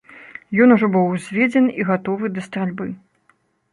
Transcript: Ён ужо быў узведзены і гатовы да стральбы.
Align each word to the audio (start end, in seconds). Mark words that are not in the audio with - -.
Ён 0.65 0.69
ужо 0.75 0.89
быў 0.95 1.05
узведзены 1.17 1.69
і 1.81 1.87
гатовы 1.93 2.25
да 2.39 2.49
стральбы. 2.49 2.87